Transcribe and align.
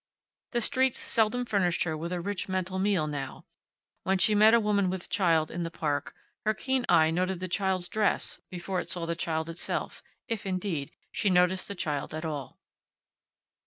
The 0.49 0.61
streets 0.61 0.97
seldom 0.97 1.45
furnished 1.45 1.83
her 1.83 1.95
with 1.95 2.11
a 2.11 2.19
rich 2.19 2.49
mental 2.49 2.79
meal 2.79 3.05
now. 3.05 3.45
When 4.01 4.17
she 4.17 4.33
met 4.33 4.55
a 4.55 4.59
woman 4.59 4.89
with 4.89 5.05
a 5.05 5.07
child, 5.07 5.51
in 5.51 5.61
the 5.61 5.69
park, 5.69 6.15
her 6.43 6.55
keen 6.55 6.87
eye 6.89 7.11
noted 7.11 7.39
the 7.39 7.47
child's 7.47 7.87
dress 7.87 8.39
before 8.49 8.79
it 8.79 8.89
saw 8.89 9.05
the 9.05 9.15
child 9.15 9.47
itself, 9.47 10.01
if, 10.27 10.43
indeed, 10.43 10.89
she 11.11 11.29
noticed 11.29 11.67
the 11.67 11.75
child 11.75 12.15
at 12.15 12.25
all. 12.25 12.57